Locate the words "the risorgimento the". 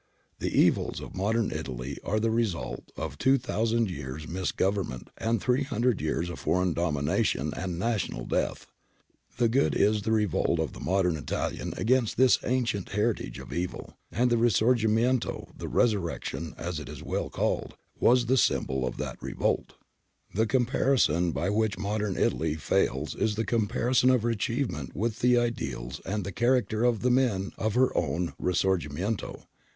14.31-15.67